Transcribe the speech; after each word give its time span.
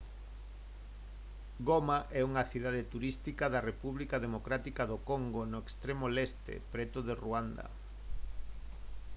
goma 1.67 1.99
é 2.19 2.21
unha 2.29 2.47
cidade 2.51 2.87
turística 2.93 3.45
da 3.53 3.65
república 3.69 4.23
democrática 4.25 4.83
do 4.91 4.97
congo 5.09 5.41
no 5.51 5.59
extremo 5.67 6.05
leste 6.17 6.53
preto 6.73 6.99
de 7.07 7.13
ruanda 7.23 7.65